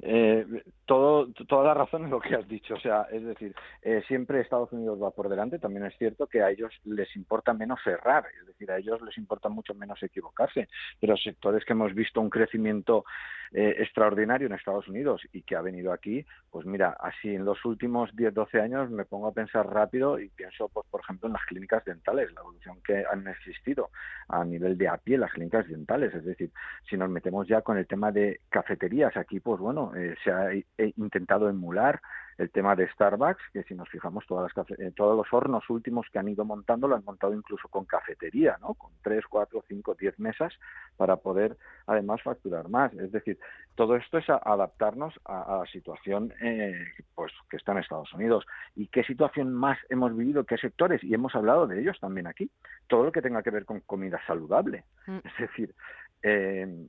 Eh, 0.00 0.46
todo, 0.86 1.28
toda 1.48 1.64
la 1.64 1.74
razón 1.74 2.04
es 2.04 2.10
lo 2.10 2.20
que 2.20 2.34
has 2.34 2.46
dicho. 2.48 2.74
O 2.74 2.80
sea, 2.80 3.06
es 3.10 3.24
decir, 3.24 3.54
eh, 3.82 4.02
siempre 4.06 4.40
Estados 4.40 4.72
Unidos 4.72 5.02
va 5.02 5.10
por 5.10 5.28
delante. 5.28 5.58
También 5.58 5.86
es 5.86 5.96
cierto 5.96 6.26
que 6.26 6.42
a 6.42 6.50
ellos 6.50 6.72
les 6.84 7.14
importa 7.16 7.52
menos 7.52 7.80
cerrar, 7.82 8.24
es 8.40 8.46
decir, 8.46 8.70
a 8.70 8.78
ellos 8.78 9.00
les 9.02 9.16
importa 9.18 9.48
mucho 9.48 9.74
menos 9.74 10.02
equivocarse. 10.02 10.68
Pero 11.00 11.16
sectores 11.16 11.64
que 11.64 11.72
hemos 11.72 11.94
visto 11.94 12.20
un 12.20 12.30
crecimiento 12.30 13.04
eh, 13.52 13.76
extraordinario 13.78 14.46
en 14.46 14.54
Estados 14.54 14.88
Unidos 14.88 15.22
y 15.32 15.42
que 15.42 15.56
ha 15.56 15.62
venido 15.62 15.92
aquí, 15.92 16.24
pues 16.50 16.66
mira, 16.66 16.96
así 17.00 17.34
en 17.34 17.44
los 17.44 17.64
últimos 17.64 18.14
10, 18.16 18.34
12 18.34 18.60
años 18.60 18.90
me 18.90 19.04
pongo 19.04 19.28
a 19.28 19.32
pensar 19.32 19.66
rápido 19.72 20.18
y 20.18 20.28
pienso, 20.28 20.68
pues, 20.68 20.86
por 20.90 21.00
ejemplo, 21.00 21.28
en 21.28 21.34
las 21.34 21.44
clínicas 21.46 21.84
dentales, 21.84 22.32
la 22.32 22.40
evolución 22.40 22.78
que 22.82 23.04
han 23.10 23.26
existido 23.28 23.90
a 24.28 24.44
nivel 24.44 24.76
de 24.76 24.88
a 24.88 24.96
pie 24.96 25.18
las 25.18 25.32
clínicas 25.32 25.68
dentales. 25.68 26.14
Es 26.14 26.24
decir, 26.24 26.50
si 26.88 26.96
nos 26.96 27.10
metemos 27.10 27.46
ya 27.46 27.62
con 27.62 27.78
el 27.78 27.86
tema 27.86 28.10
de 28.10 28.40
cafeterías, 28.48 29.16
aquí, 29.16 29.40
pues 29.40 29.60
bueno, 29.60 29.92
eh, 29.94 30.14
se 30.24 30.30
ha 30.30 30.52
intentado 30.96 31.48
emular 31.48 32.00
el 32.38 32.50
tema 32.50 32.74
de 32.74 32.88
Starbucks, 32.88 33.42
que 33.52 33.62
si 33.64 33.74
nos 33.74 33.88
fijamos, 33.88 34.26
todas 34.26 34.50
las 34.56 34.70
eh, 34.78 34.92
todos 34.94 35.16
los 35.16 35.32
hornos 35.32 35.68
últimos 35.70 36.06
que 36.10 36.18
han 36.18 36.28
ido 36.28 36.44
montando 36.44 36.88
lo 36.88 36.96
han 36.96 37.04
montado 37.04 37.34
incluso 37.34 37.68
con 37.68 37.84
cafetería, 37.84 38.58
¿no? 38.60 38.74
Con 38.74 38.90
tres, 39.02 39.24
cuatro, 39.28 39.62
cinco, 39.68 39.94
diez 39.94 40.18
mesas 40.18 40.52
para 40.96 41.16
poder 41.16 41.56
además 41.86 42.22
facturar 42.22 42.68
más. 42.68 42.92
Es 42.94 43.12
decir, 43.12 43.38
todo 43.74 43.96
esto 43.96 44.18
es 44.18 44.28
adaptarnos 44.28 45.14
a, 45.24 45.58
la 45.60 45.66
situación 45.70 46.32
eh, 46.40 46.84
pues 47.14 47.32
que 47.48 47.56
está 47.56 47.72
en 47.72 47.78
Estados 47.78 48.12
Unidos. 48.12 48.44
¿Y 48.74 48.88
qué 48.88 49.04
situación 49.04 49.52
más 49.52 49.78
hemos 49.88 50.16
vivido? 50.16 50.44
¿Qué 50.44 50.56
sectores? 50.56 51.02
Y 51.04 51.14
hemos 51.14 51.34
hablado 51.34 51.66
de 51.66 51.80
ellos 51.80 51.98
también 52.00 52.26
aquí. 52.26 52.50
Todo 52.88 53.04
lo 53.04 53.12
que 53.12 53.22
tenga 53.22 53.42
que 53.42 53.50
ver 53.50 53.64
con 53.64 53.80
comida 53.80 54.20
saludable. 54.26 54.84
Mm. 55.06 55.18
Es 55.24 55.38
decir, 55.38 55.74
eh, 56.22 56.88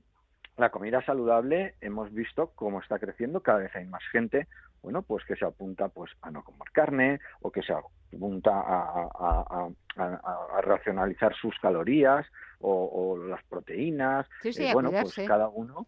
la 0.57 0.69
comida 0.69 1.03
saludable 1.05 1.75
hemos 1.81 2.13
visto 2.13 2.51
cómo 2.55 2.79
está 2.81 2.99
creciendo, 2.99 3.41
cada 3.41 3.59
vez 3.59 3.75
hay 3.75 3.85
más 3.85 4.03
gente, 4.11 4.47
bueno, 4.81 5.01
pues 5.01 5.25
que 5.25 5.35
se 5.35 5.45
apunta 5.45 5.89
pues 5.89 6.11
a 6.21 6.31
no 6.31 6.43
comer 6.43 6.71
carne 6.71 7.19
o 7.41 7.51
que 7.51 7.61
se 7.61 7.73
apunta 7.73 8.51
a, 8.53 9.67
racionalizar 10.61 11.35
sus 11.35 11.57
calorías 11.59 12.25
o, 12.59 13.17
las 13.17 13.43
proteínas. 13.45 14.27
Sí, 14.41 14.53
sí, 14.53 14.65
eh, 14.65 14.73
bueno, 14.73 14.91
pues 14.91 15.15
cada 15.27 15.49
uno 15.49 15.87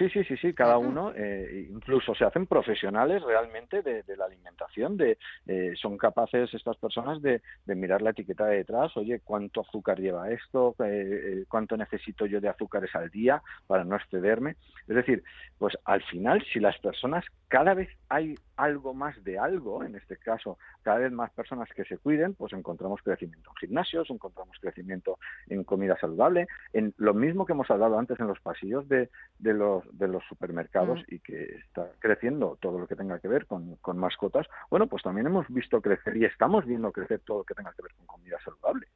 Sí, 0.00 0.08
sí, 0.08 0.24
sí, 0.24 0.34
sí, 0.38 0.54
cada 0.54 0.78
uno, 0.78 1.12
eh, 1.14 1.68
incluso 1.70 2.14
se 2.14 2.24
hacen 2.24 2.46
profesionales 2.46 3.22
realmente 3.22 3.82
de, 3.82 4.02
la 4.16 4.24
alimentación, 4.24 4.96
de 4.96 5.18
eh, 5.46 5.74
son 5.76 5.98
capaces 5.98 6.54
estas 6.54 6.78
personas 6.78 7.20
de, 7.20 7.42
mirar 7.66 8.00
la 8.00 8.08
etiqueta 8.08 8.46
de 8.46 8.56
detrás, 8.56 8.96
oye, 8.96 9.20
¿cuánto 9.22 9.60
azúcar 9.60 10.00
lleva 10.00 10.30
esto? 10.30 10.74
Eh, 10.82 11.44
¿Cuánto 11.48 11.76
necesito 11.76 12.24
yo 12.24 12.40
de 12.40 12.48
azúcares 12.48 12.94
al 12.94 13.10
día 13.10 13.42
para 13.66 13.84
no 13.84 13.94
excederme? 13.94 14.56
Es 14.88 14.96
decir, 14.96 15.22
pues 15.58 15.76
al 15.84 16.02
final, 16.04 16.42
si 16.50 16.60
las 16.60 16.78
personas, 16.78 17.22
cada 17.48 17.74
vez 17.74 17.90
hay 18.08 18.36
algo 18.56 18.94
más 18.94 19.22
de 19.22 19.38
algo, 19.38 19.84
en 19.84 19.96
este 19.96 20.16
caso, 20.16 20.56
cada 20.82 20.98
vez 20.98 21.12
más 21.12 21.30
personas 21.32 21.68
que 21.76 21.84
se 21.84 21.98
cuiden, 21.98 22.34
pues 22.34 22.54
encontramos 22.54 23.02
crecimiento 23.02 23.50
en 23.50 23.68
gimnasios, 23.68 24.08
encontramos 24.08 24.56
crecimiento 24.60 25.18
en 25.48 25.62
comida 25.64 25.98
saludable, 26.00 26.46
en 26.72 26.94
lo 26.96 27.12
mismo 27.12 27.44
que 27.44 27.52
hemos 27.52 27.70
hablado 27.70 27.98
antes 27.98 28.18
en 28.18 28.28
los 28.28 28.40
pasillos 28.40 28.88
de, 28.88 29.10
de 29.38 29.52
los 29.52 29.84
de 29.92 30.08
los 30.08 30.24
supermercados 30.26 31.00
mm. 31.00 31.14
y 31.14 31.18
que 31.20 31.42
está 31.66 31.90
creciendo 31.98 32.58
todo 32.60 32.78
lo 32.78 32.86
que 32.86 32.96
tenga 32.96 33.18
que 33.18 33.28
ver 33.28 33.46
con, 33.46 33.78
mascotas, 33.94 34.46
bueno, 34.70 34.86
pues 34.86 35.02
también 35.02 35.26
hemos 35.26 35.46
visto 35.48 35.80
crecer 35.80 36.16
y 36.16 36.24
estamos 36.24 36.66
viendo 36.66 36.92
crecer 36.92 37.20
todo 37.20 37.38
lo 37.38 37.44
que 37.44 37.54
tenga 37.54 37.72
que 37.72 37.82
ver 37.82 37.92
con 37.94 38.06
comida 38.06 38.38
saludable. 38.44 38.86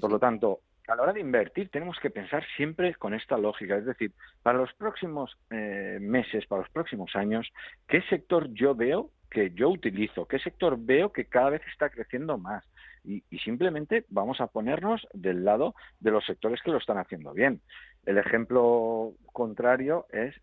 Por 0.00 0.10
lo 0.10 0.20
tanto, 0.20 0.60
a 0.86 0.94
la 0.94 1.02
hora 1.02 1.12
de 1.12 1.20
invertir 1.20 1.68
tenemos 1.68 1.98
que 2.00 2.10
pensar 2.10 2.44
siempre 2.56 2.94
con 2.94 3.12
esta 3.12 3.36
lógica, 3.36 3.76
es 3.76 3.84
decir, 3.84 4.12
para 4.42 4.58
los 4.58 4.72
próximos 4.74 5.36
eh, 5.50 5.98
meses, 6.00 6.46
para 6.46 6.62
los 6.62 6.70
próximos 6.70 7.14
años, 7.16 7.50
¿qué 7.88 8.00
sector 8.02 8.48
yo 8.52 8.74
veo 8.76 9.10
que 9.28 9.50
yo 9.50 9.68
utilizo? 9.68 10.26
¿Qué 10.26 10.38
sector 10.38 10.76
veo 10.78 11.12
que 11.12 11.24
cada 11.24 11.50
vez 11.50 11.62
está 11.68 11.90
creciendo 11.90 12.38
más? 12.38 12.64
y, 13.04 13.22
simplemente 13.38 14.04
vamos 14.08 14.40
a 14.40 14.48
ponernos 14.48 15.06
del 15.12 15.44
lado 15.44 15.74
de 16.00 16.10
los 16.10 16.24
sectores 16.24 16.60
que 16.62 16.70
lo 16.70 16.78
están 16.78 16.98
haciendo 16.98 17.32
bien. 17.32 17.60
El 18.04 18.18
ejemplo 18.18 19.12
contrario 19.32 20.06
es 20.10 20.34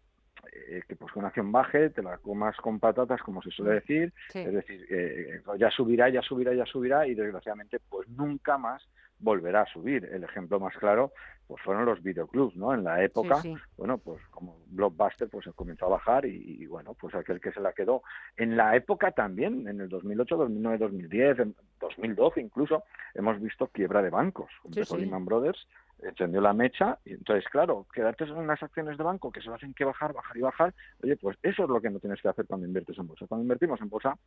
eh, 0.54 0.82
que 0.88 0.96
pues 0.96 1.16
una 1.16 1.28
acción 1.28 1.52
baje, 1.52 1.90
te 1.90 2.02
la 2.02 2.18
comas 2.18 2.56
con 2.58 2.80
patatas, 2.80 3.22
como 3.22 3.42
se 3.42 3.52
suele 3.52 3.72
mm. 3.72 3.76
decir, 3.76 4.14
es 4.34 4.54
decir, 4.54 4.86
eh, 4.90 5.42
ya 5.58 5.70
subirá, 5.72 6.10
ya 6.10 6.22
subirá, 6.22 6.54
ya 6.54 6.66
subirá, 6.66 7.08
y 7.08 7.16
desgraciadamente 7.16 7.80
pues 7.90 8.08
nunca 8.10 8.58
más 8.58 8.88
volverá 9.20 9.62
a 9.62 9.66
subir. 9.66 10.06
El 10.06 10.24
ejemplo 10.24 10.60
más 10.60 10.76
claro 10.78 11.12
pues 11.48 11.62
fueron 11.64 11.86
los 11.86 12.04
videoclubs, 12.04 12.58
¿no? 12.58 12.74
En 12.74 12.84
la 12.84 13.02
época, 13.02 13.42
bueno, 13.78 13.98
pues 13.98 14.22
como 14.32 14.60
Blockbuster 14.68 15.30
pues 15.30 15.48
comenzó 15.56 15.86
a 15.86 15.90
bajar 15.90 16.26
y, 16.26 16.66
bueno, 16.66 16.94
pues 16.94 17.16
aquel 17.16 17.40
que 17.40 17.54
se 17.54 17.62
la 17.62 17.72
quedó. 17.72 18.04
En 18.36 18.58
la 18.58 18.76
época 18.76 19.12
también, 19.12 19.66
en 19.66 19.80
el 19.80 19.88
2008, 19.88 20.36
2009, 20.36 20.78
2010, 20.78 21.40
en 21.40 21.56
2012 21.80 22.42
incluso, 22.42 22.84
hemos 23.14 23.42
visto 23.42 23.68
quiebra 23.68 24.02
de 24.02 24.10
bancos. 24.10 24.52
Sí, 24.74 24.82
Lehman 24.98 25.24
Brothers 25.24 25.68
encendió 26.02 26.42
la 26.42 26.54
mecha 26.54 27.00
y 27.06 27.14
entonces, 27.14 27.46
claro, 27.50 27.86
quedarte 27.94 28.26
en 28.26 28.34
unas 28.34 28.62
acciones 28.62 28.98
de 28.98 29.04
banco 29.04 29.32
que 29.32 29.42
se 29.42 29.52
hacen 29.52 29.74
que 29.74 29.86
bajar, 29.86 30.14
bajar 30.14 30.38
y 30.38 30.42
bajar, 30.42 30.74
oye, 31.04 31.18
pues 31.18 31.38
eso 31.42 31.64
es 31.64 31.70
lo 31.70 31.82
que 31.82 31.90
no 31.90 32.00
tienes 32.00 32.22
que 32.22 32.28
hacer 32.28 32.46
cuando 32.46 32.68
inviertes 32.68 32.98
en 32.98 33.08
bolsa. 33.08 33.26
Cuando 33.28 33.44
invertimos 33.44 33.82
en 33.82 33.90
bolsa, 33.90 34.18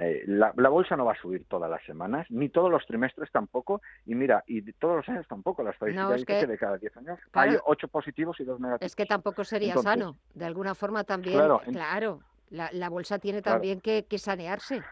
eh, 0.00 0.24
la, 0.26 0.52
bolsa 0.52 0.96
no 0.96 1.04
va 1.04 1.12
a 1.12 1.20
subir 1.20 1.44
todas 1.48 1.70
las 1.70 1.82
semanas, 1.84 2.26
ni 2.30 2.48
todos 2.48 2.70
los 2.70 2.84
trimestres 2.86 3.30
tampoco, 3.30 3.80
y 4.04 4.14
mira, 4.14 4.42
y 4.46 4.60
todos 4.72 4.96
los 4.96 5.08
años 5.08 5.26
tampoco. 5.28 5.62
La 5.62 5.70
estadística 5.70 6.12
dice 6.12 6.26
que, 6.26 6.46
de 6.46 6.58
cada 6.58 6.76
10 6.76 6.96
años 6.98 7.18
hay 7.32 7.56
8 7.64 7.88
positivos 7.88 8.38
y 8.40 8.44
2 8.44 8.60
negativos. 8.60 8.86
Es 8.86 8.96
que 8.96 9.06
tampoco 9.06 9.44
sería 9.44 9.76
sano. 9.76 10.16
De 10.34 10.44
alguna 10.44 10.74
forma 10.74 11.04
también, 11.04 11.40
claro, 11.72 12.20
la, 12.50 12.88
bolsa 12.88 13.18
tiene 13.18 13.42
también 13.42 13.80
que, 13.80 14.04
sanearse. 14.18 14.82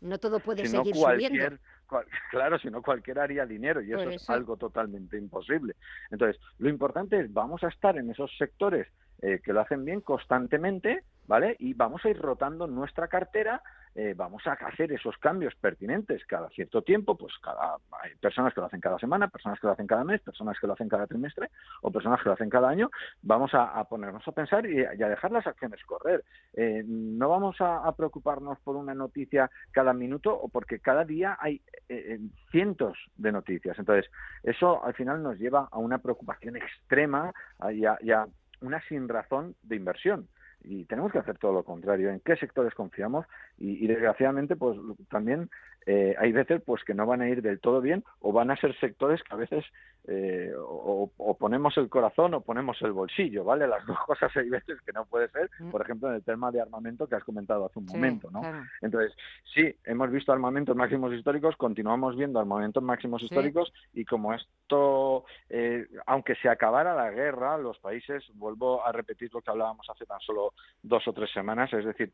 No 0.00 0.18
todo 0.18 0.38
puede 0.38 0.66
seguir 0.66 0.94
subiendo. 0.94 1.58
claro, 2.30 2.58
si 2.58 2.70
no 2.70 2.82
cualquiera 2.82 3.24
haría 3.24 3.46
dinero 3.46 3.80
y 3.80 3.92
eso, 3.92 4.10
es 4.10 4.28
algo 4.30 4.56
totalmente 4.56 5.16
imposible. 5.16 5.74
Entonces, 6.10 6.40
lo 6.58 6.68
importante 6.68 7.18
es, 7.20 7.32
vamos 7.32 7.62
a 7.64 7.68
estar 7.68 7.96
en 7.96 8.10
esos 8.10 8.30
sectores 8.36 8.86
eh, 9.22 9.40
que 9.42 9.52
lo 9.52 9.60
hacen 9.60 9.84
bien 9.84 10.00
constantemente, 10.00 11.04
¿vale? 11.26 11.56
Y 11.58 11.74
vamos 11.74 12.04
a 12.04 12.10
ir 12.10 12.18
rotando 12.18 12.66
nuestra 12.66 13.08
cartera 13.08 13.62
eh, 13.94 14.14
vamos 14.16 14.46
a 14.46 14.52
hacer 14.52 14.92
esos 14.92 15.16
cambios 15.18 15.54
pertinentes 15.54 16.24
cada 16.26 16.48
cierto 16.50 16.82
tiempo, 16.82 17.16
pues 17.16 17.32
cada, 17.42 17.76
hay 18.02 18.14
personas 18.20 18.54
que 18.54 18.60
lo 18.60 18.66
hacen 18.66 18.80
cada 18.80 18.98
semana, 18.98 19.28
personas 19.28 19.58
que 19.60 19.66
lo 19.66 19.72
hacen 19.72 19.86
cada 19.86 20.04
mes, 20.04 20.20
personas 20.20 20.58
que 20.60 20.66
lo 20.66 20.74
hacen 20.74 20.88
cada 20.88 21.06
trimestre 21.06 21.50
o 21.82 21.90
personas 21.90 22.20
que 22.22 22.28
lo 22.28 22.34
hacen 22.34 22.50
cada 22.50 22.68
año, 22.68 22.90
vamos 23.22 23.50
a, 23.54 23.82
ponernos 23.84 24.26
a 24.26 24.32
pensar 24.32 24.66
y, 24.66 24.84
a 24.84 25.08
dejar 25.08 25.32
las 25.32 25.46
acciones 25.46 25.82
correr. 25.84 26.24
Eh, 26.54 26.84
no 26.86 27.28
vamos 27.28 27.56
a, 27.60 27.90
preocuparnos 27.96 28.58
por 28.60 28.76
una 28.76 28.94
noticia 28.94 29.50
cada 29.72 29.92
minuto 29.92 30.32
o 30.34 30.48
porque 30.48 30.78
cada 30.78 31.04
día 31.04 31.36
hay 31.40 31.60
eh, 31.88 32.18
cientos 32.50 32.96
de 33.16 33.32
noticias. 33.32 33.78
Entonces, 33.78 34.10
eso 34.42 34.84
al 34.84 34.94
final 34.94 35.22
nos 35.22 35.38
lleva 35.38 35.68
a 35.70 35.78
una 35.78 35.98
preocupación 35.98 36.56
extrema 36.56 37.32
y 37.72 37.84
a 37.84 38.26
una 38.60 38.80
sin 38.82 39.08
razón 39.08 39.54
de 39.62 39.76
inversión 39.76 40.28
y 40.68 40.84
tenemos 40.84 41.10
que 41.10 41.18
hacer 41.18 41.38
todo 41.38 41.52
lo 41.52 41.62
contrario 41.62 42.10
en 42.10 42.20
qué 42.20 42.36
sectores 42.36 42.74
confiamos 42.74 43.26
y, 43.58 43.86
desgraciadamente 43.86 44.54
pues 44.54 44.78
también 45.10 45.48
eh, 45.86 46.14
hay 46.18 46.32
veces 46.32 46.60
pues 46.64 46.84
que 46.84 46.94
no 46.94 47.06
van 47.06 47.22
a 47.22 47.28
ir 47.28 47.40
del 47.40 47.58
todo 47.58 47.80
bien 47.80 48.04
o 48.20 48.32
van 48.32 48.50
a 48.50 48.56
ser 48.56 48.78
sectores 48.78 49.22
que 49.22 49.34
a 49.34 49.38
veces 49.38 49.64
eh, 50.10 50.50
o, 50.56 51.36
ponemos 51.38 51.76
el 51.76 51.90
corazón 51.90 52.32
o 52.32 52.40
ponemos 52.40 52.80
el 52.80 52.92
bolsillo, 52.92 53.44
¿vale? 53.44 53.68
Las 53.68 53.84
dos 53.86 53.98
cosas 54.06 54.34
hay 54.36 54.48
veces 54.48 54.80
que 54.80 54.92
no 54.92 55.04
puede 55.04 55.28
ser, 55.28 55.50
mm. 55.58 55.70
por 55.70 55.82
ejemplo, 55.82 56.08
en 56.08 56.14
el 56.14 56.24
tema 56.24 56.50
de 56.50 56.62
armamento 56.62 57.06
que 57.06 57.14
has 57.14 57.24
comentado 57.24 57.66
hace 57.66 57.78
un 57.78 57.84
momento, 57.84 58.30
¿no? 58.30 58.40
Entonces, 58.80 59.14
sí, 59.54 59.70
hemos 59.84 60.10
visto 60.10 60.32
armamentos 60.32 60.74
máximos 60.74 61.12
históricos, 61.12 61.56
continuamos 61.56 62.16
viendo 62.16 62.40
armamentos 62.40 62.82
máximos 62.82 63.22
históricos 63.22 63.70
y 63.92 64.06
como 64.06 64.32
esto, 64.32 65.26
eh, 65.50 65.86
aunque 66.06 66.34
se 66.36 66.48
acabara 66.48 66.94
la 66.94 67.10
guerra, 67.10 67.58
los 67.58 67.78
países, 67.78 68.24
vuelvo 68.34 68.84
a 68.86 68.92
repetir 68.92 69.30
lo 69.34 69.42
que 69.42 69.50
hablábamos 69.50 69.86
hace 69.90 70.06
tan 70.06 70.20
solo 70.20 70.54
dos 70.82 71.06
o 71.06 71.12
tres 71.12 71.30
semanas, 71.32 71.70
es 71.74 71.84
decir, 71.84 72.12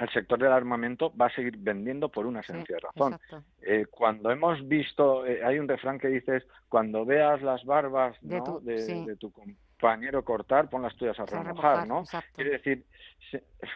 el 0.00 0.10
sector 0.10 0.38
del 0.38 0.52
armamento 0.52 1.12
va 1.14 1.26
a 1.26 1.34
seguir 1.34 1.56
vendiendo 1.58 2.08
por 2.08 2.26
una 2.26 2.42
sencilla 2.42 2.78
razón. 2.78 3.18
Eh, 3.60 3.86
cuando 3.90 4.30
hemos 4.30 4.66
visto, 4.66 5.26
eh, 5.26 5.44
hay 5.44 5.58
un 5.58 5.68
refrán 5.68 5.98
que 5.98 6.08
dices, 6.08 6.42
cuando 6.68 7.04
veas 7.04 7.42
las 7.42 7.64
barbas 7.64 8.16
de, 8.22 8.40
tu, 9.18 9.30
compañero 9.30 10.24
cortar, 10.24 10.70
pon 10.70 10.82
las 10.82 10.96
tuyas 10.96 11.18
a 11.20 11.26
remojar, 11.26 11.86
¿no? 11.86 12.04
Quiere 12.34 12.52
decir, 12.52 12.84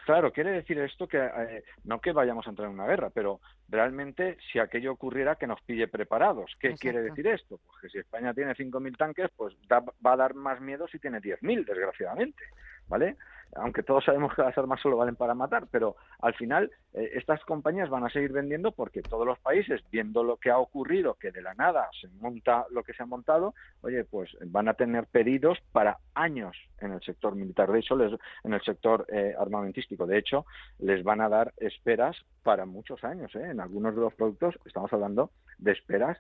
claro, 0.06 0.32
quiere 0.32 0.52
decir 0.52 0.78
esto 0.78 1.06
que 1.06 1.18
eh, 1.18 1.64
no 1.84 2.00
que 2.00 2.12
vayamos 2.12 2.46
a 2.46 2.50
entrar 2.50 2.68
en 2.68 2.74
una 2.74 2.86
guerra, 2.86 3.10
pero 3.10 3.40
realmente 3.68 4.38
si 4.50 4.58
aquello 4.58 4.92
ocurriera 4.92 5.36
que 5.36 5.46
nos 5.46 5.60
pille 5.62 5.88
preparados. 5.88 6.56
¿Qué 6.58 6.74
quiere 6.74 7.02
decir 7.02 7.26
esto? 7.26 7.60
Pues 7.66 7.82
que 7.82 7.88
si 7.90 7.98
España 7.98 8.32
tiene 8.32 8.54
5.000 8.54 8.96
tanques, 8.96 9.30
pues 9.36 9.54
va 9.70 10.12
a 10.12 10.16
dar 10.16 10.34
más 10.34 10.60
miedo 10.60 10.88
si 10.88 10.98
tiene 10.98 11.20
10.000, 11.20 11.66
desgraciadamente, 11.66 12.44
¿vale? 12.88 13.16
aunque 13.56 13.82
todos 13.82 14.04
sabemos 14.04 14.34
que 14.34 14.42
las 14.42 14.56
armas 14.56 14.80
solo 14.80 14.96
valen 14.96 15.16
para 15.16 15.34
matar, 15.34 15.66
pero 15.70 15.96
al 16.20 16.34
final 16.34 16.70
eh, 16.92 17.10
estas 17.14 17.44
compañías 17.44 17.88
van 17.88 18.04
a 18.04 18.10
seguir 18.10 18.32
vendiendo 18.32 18.72
porque 18.72 19.02
todos 19.02 19.26
los 19.26 19.38
países, 19.38 19.82
viendo 19.90 20.24
lo 20.24 20.36
que 20.36 20.50
ha 20.50 20.58
ocurrido, 20.58 21.14
que 21.14 21.30
de 21.30 21.42
la 21.42 21.54
nada 21.54 21.88
se 22.00 22.08
monta 22.20 22.66
lo 22.70 22.82
que 22.82 22.94
se 22.94 23.02
ha 23.02 23.06
montado, 23.06 23.54
oye, 23.82 24.04
pues 24.04 24.36
van 24.46 24.68
a 24.68 24.74
tener 24.74 25.06
pedidos 25.06 25.58
para 25.72 25.98
años 26.14 26.56
en 26.80 26.92
el 26.92 27.00
sector 27.02 27.34
militar, 27.34 27.70
de 27.70 27.80
hecho, 27.80 27.96
en 28.44 28.52
el 28.52 28.62
sector 28.62 29.06
eh, 29.12 29.34
armamentístico, 29.38 30.06
de 30.06 30.18
hecho, 30.18 30.44
les 30.78 31.02
van 31.02 31.20
a 31.20 31.28
dar 31.28 31.52
esperas 31.58 32.16
para 32.42 32.66
muchos 32.66 33.02
años, 33.04 33.34
¿eh? 33.36 33.50
en 33.50 33.60
algunos 33.60 33.94
de 33.94 34.00
los 34.00 34.14
productos 34.14 34.58
estamos 34.64 34.92
hablando 34.92 35.30
de 35.58 35.72
esperas 35.72 36.18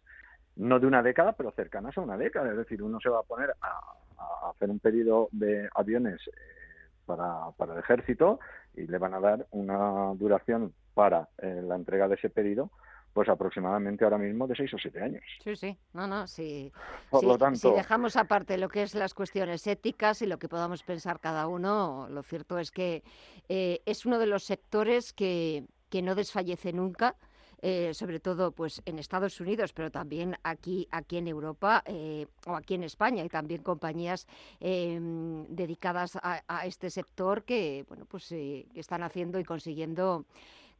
no 0.56 0.78
de 0.78 0.86
una 0.86 1.02
década, 1.02 1.32
pero 1.32 1.50
cercanas 1.50 1.98
a 1.98 2.00
una 2.00 2.16
década, 2.16 2.50
es 2.50 2.56
decir, 2.56 2.80
uno 2.80 3.00
se 3.00 3.08
va 3.08 3.18
a 3.18 3.24
poner 3.24 3.52
a, 3.60 4.50
hacer 4.50 4.70
un 4.70 4.78
pedido 4.78 5.28
de 5.32 5.68
aviones 5.74 6.20
para, 7.06 7.50
para 7.56 7.74
el 7.74 7.78
ejército 7.80 8.40
y 8.74 8.86
le 8.86 8.98
van 8.98 9.14
a 9.14 9.20
dar 9.20 9.46
una 9.50 10.14
duración 10.14 10.72
para 10.94 11.28
eh, 11.38 11.62
la 11.62 11.76
entrega 11.76 12.08
de 12.08 12.14
ese 12.14 12.30
pedido 12.30 12.70
pues 13.14 13.28
aproximadamente 13.28 14.02
ahora 14.02 14.18
mismo 14.18 14.46
de 14.48 14.56
seis 14.56 14.74
o 14.74 14.78
siete 14.78 15.00
años. 15.00 15.22
Sí, 15.42 15.54
sí, 15.54 15.78
no, 15.92 16.06
no, 16.08 16.24
Por 17.10 17.24
lo 17.24 17.38
tanto, 17.38 17.70
si 17.70 17.70
dejamos 17.70 18.16
aparte 18.16 18.58
lo 18.58 18.68
que 18.68 18.82
es 18.82 18.94
las 18.96 19.14
cuestiones 19.14 19.64
éticas 19.68 20.20
y 20.20 20.26
lo 20.26 20.38
que 20.38 20.48
podamos 20.48 20.82
pensar 20.82 21.20
cada 21.20 21.46
uno, 21.46 22.08
lo 22.10 22.24
cierto 22.24 22.58
es 22.58 22.72
que 22.72 23.04
eh, 23.48 23.80
es 23.86 24.04
uno 24.04 24.18
de 24.18 24.26
los 24.26 24.42
sectores 24.42 25.12
que, 25.12 25.64
que 25.90 26.02
no 26.02 26.16
desfallece 26.16 26.72
nunca, 26.72 27.14
eh, 27.66 27.94
sobre 27.94 28.20
todo 28.20 28.52
pues 28.52 28.82
en 28.84 28.98
Estados 28.98 29.40
Unidos, 29.40 29.72
pero 29.72 29.90
también 29.90 30.36
aquí, 30.42 30.86
aquí 30.90 31.16
en 31.16 31.28
Europa 31.28 31.82
eh, 31.86 32.26
o 32.46 32.56
aquí 32.56 32.74
en 32.74 32.82
España, 32.82 33.24
y 33.24 33.30
también 33.30 33.62
compañías 33.62 34.26
em, 34.60 35.46
dedicadas 35.46 36.18
a, 36.22 36.42
este 36.66 36.90
sector 36.90 37.42
que 37.44 37.86
bueno 37.88 38.04
pues 38.04 38.30
eh, 38.32 38.66
están 38.74 39.02
haciendo 39.02 39.40
y 39.40 39.44
consiguiendo 39.44 40.26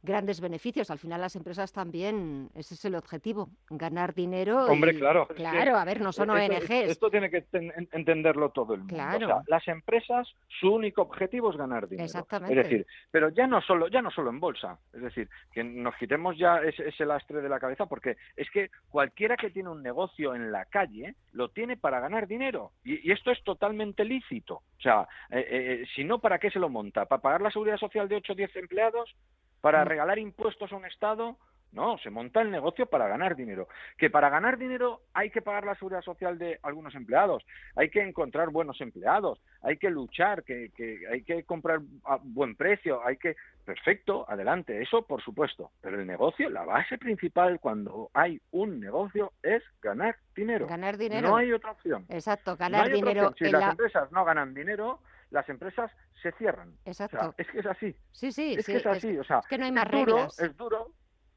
grandes 0.05 0.39
beneficios. 0.39 0.89
Al 0.89 0.99
final 0.99 1.19
las 1.19 1.35
empresas 1.35 1.73
también, 1.73 2.49
ese 2.55 2.75
es 2.75 2.85
el 2.85 2.95
objetivo, 2.95 3.49
ganar 3.69 4.13
dinero. 4.13 4.65
Hombre, 4.65 4.97
claro. 4.97 5.27
Claro, 5.27 5.75
a 5.75 5.83
ver, 5.83 5.99
no 5.99 6.13
son 6.13 6.29
ONGs. 6.29 6.69
Esto 6.69 7.09
tiene 7.09 7.29
que 7.29 7.43
entenderlo 7.91 8.49
todo 8.51 8.73
el 8.75 8.81
mundo. 8.81 8.93
Claro. 8.93 9.43
las 9.47 9.67
empresas, 9.67 10.27
su 10.59 10.73
único 10.73 11.01
objetivo 11.01 11.51
es 11.51 11.57
ganar 11.57 11.87
dinero. 11.87 12.05
Exactamente. 12.05 12.59
Es 12.59 12.63
decir, 12.63 12.87
pero 13.11 13.29
ya 13.29 13.47
no 13.47 13.61
solo, 13.61 13.87
ya 13.87 14.01
no 14.01 14.11
solo 14.11 14.29
en 14.29 14.39
bolsa. 14.39 14.77
Es 14.93 15.01
decir, 15.01 15.27
que 15.51 15.63
nos 15.63 15.95
quitemos 15.95 16.37
ya 16.37 16.59
ese, 16.59 17.05
lastre 17.05 17.41
de 17.41 17.49
la 17.49 17.59
cabeza 17.59 17.85
porque 17.85 18.17
es 18.35 18.49
que 18.51 18.69
cualquiera 18.89 19.37
que 19.37 19.49
tiene 19.49 19.69
un 19.69 19.83
negocio 19.83 20.35
en 20.35 20.51
la 20.51 20.65
calle 20.65 21.15
lo 21.33 21.49
tiene 21.49 21.77
para 21.77 21.99
ganar 21.99 22.27
dinero. 22.27 22.71
Y, 22.83 23.11
esto 23.11 23.31
es 23.31 23.43
totalmente 23.43 24.05
lícito. 24.05 24.55
O 24.55 24.81
sea, 24.81 25.07
eh, 25.31 25.39
eh, 25.39 25.45
eh, 25.49 25.85
si 25.95 26.03
no, 26.03 26.19
¿para 26.19 26.39
qué 26.39 26.51
se 26.51 26.59
lo 26.59 26.69
monta? 26.69 27.05
¿Para 27.05 27.21
pagar 27.21 27.41
la 27.41 27.51
seguridad 27.51 27.77
social 27.77 28.07
de 28.07 28.17
8 28.17 28.33
o 28.33 28.35
10 28.35 28.55
empleados? 28.55 29.15
Para 29.65 29.83
mm. 29.83 29.87
regalar 29.87 30.19
impuestos 30.19 30.71
a 30.71 30.75
un 30.75 30.85
Estado. 30.85 31.37
No, 31.71 31.97
se 31.97 32.11
monta 32.11 32.39
el 32.39 32.51
negocio 32.51 32.85
para 32.85 33.07
ganar 33.07 33.35
dinero. 33.35 33.67
Que 33.97 34.11
para 34.11 34.29
ganar 34.29 34.59
dinero 34.59 35.01
hay 35.11 35.31
que 35.31 35.41
pagar 35.41 35.65
la 35.65 35.73
seguridad 35.73 36.03
social 36.03 36.37
de 36.37 36.59
algunos 36.61 36.93
empleados, 36.93 37.43
hay 37.75 37.89
que 37.89 38.01
encontrar 38.01 38.51
buenos 38.51 38.79
empleados, 38.79 39.41
hay 39.63 39.77
que 39.77 39.89
luchar, 39.89 40.43
que, 40.43 40.69
hay 41.11 41.23
que 41.23 41.43
comprar 41.45 41.79
a 42.03 42.19
buen 42.21 42.55
precio, 42.55 43.03
hay 43.03 43.17
que... 43.17 43.35
Perfecto, 43.65 44.29
adelante, 44.29 44.79
eso 44.79 45.01
por 45.01 45.23
supuesto. 45.23 45.71
Pero 45.81 45.99
el 45.99 46.05
negocio, 46.05 46.47
la 46.51 46.63
base 46.63 46.99
principal 46.99 47.59
cuando 47.59 48.11
hay 48.13 48.39
un 48.51 48.79
negocio 48.79 49.33
es 49.41 49.63
ganar 49.81 50.15
dinero. 50.35 50.67
Ganar 50.67 50.95
dinero. 50.97 51.27
No 51.27 51.37
hay 51.37 51.51
otra 51.51 51.71
opción. 51.71 52.05
Exacto, 52.09 52.55
ganar 52.55 52.91
dinero. 52.91 53.33
Si 53.35 53.49
las 53.49 53.71
empresas 53.71 54.11
no 54.11 54.23
ganan 54.23 54.53
dinero, 54.53 54.99
las 55.35 55.49
empresas 55.49 55.91
se 56.21 56.31
cierran. 56.31 56.73
Exacto. 56.85 57.35
es 57.37 57.45
que 57.47 57.59
es 57.59 57.65
así. 57.65 57.93
Sí, 58.13 58.31
sí, 58.31 58.55
es 58.57 58.65
que 58.65 58.77
es 58.77 58.85
así. 58.85 59.17
o 59.17 59.23
sea, 59.25 59.41
que 59.49 59.57
no 59.57 59.65
hay 59.65 59.71
más 59.73 59.85
es 59.87 59.91
reglas. 59.91 60.37
Duro, 60.37 60.49
es 60.49 60.57
duro. 60.57 60.91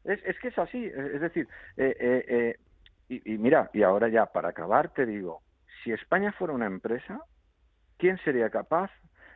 Es, 0.05 0.25
es 0.25 0.39
que 0.39 0.49
es 0.49 0.59
así. 0.59 0.85
Es, 0.87 1.21
decir, 1.21 1.49
eh, 1.77 1.97
eh, 1.99 2.25
eh, 2.29 2.57
y, 3.09 3.35
y 3.35 3.39
mira, 3.39 3.69
y 3.73 3.83
ahora 3.83 4.09
ya 4.09 4.27
para 4.27 4.51
acabar 4.51 4.91
te 4.91 5.05
digo, 5.05 5.43
si 5.83 5.91
España 5.91 6.31
fuera 6.31 6.55
una 6.55 6.67
empresa, 6.67 7.21
¿quién 7.97 8.19
sería 8.19 8.51
capaz 8.51 8.93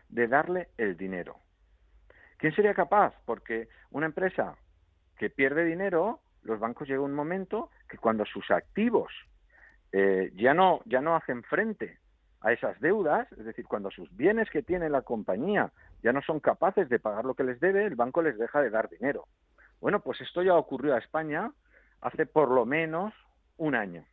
de 0.08 0.28
darle 0.28 0.68
el 0.78 0.96
dinero? 0.96 1.38
¿Quién 2.36 2.54
sería 2.54 2.72
capaz? 2.72 3.14
Porque 3.24 3.68
una 3.90 4.06
empresa 4.06 4.56
que 5.18 5.28
pierde 5.28 5.64
dinero, 5.64 6.20
los 6.42 6.60
bancos 6.60 6.86
llega 6.86 7.00
un 7.00 7.14
momento 7.14 7.70
que 7.88 7.98
cuando 7.98 8.24
sus 8.24 8.48
activos 8.52 9.12
ya 10.34 10.54
no 10.54 10.80
ya 10.86 11.02
no 11.02 11.14
hacen 11.14 11.42
frente 11.42 11.98
a 12.42 12.52
esas 12.52 12.78
deudas, 12.80 13.30
es 13.32 13.44
decir, 13.44 13.66
cuando 13.66 13.90
sus 13.90 14.14
bienes 14.16 14.50
que 14.50 14.62
tiene 14.62 14.88
la 14.90 15.02
compañía 15.02 15.70
ya 16.02 16.12
no 16.12 16.22
son 16.22 16.40
capaces 16.40 16.88
de 16.88 16.98
pagar 16.98 17.24
lo 17.24 17.34
que 17.34 17.44
les 17.44 17.60
debe, 17.60 17.84
el 17.84 17.94
banco 17.94 18.22
les 18.22 18.36
deja 18.36 18.60
de 18.60 18.70
dar 18.70 18.88
dinero. 18.88 19.26
Bueno, 19.80 20.00
pues 20.00 20.20
esto 20.20 20.42
ya 20.42 20.54
ocurrió 20.54 20.94
a 20.94 20.98
España 20.98 21.52
hace 22.00 22.26
por 22.26 22.50
lo 22.50 22.66
menos 22.66 23.14
un 23.58 23.74
año. 23.74 24.04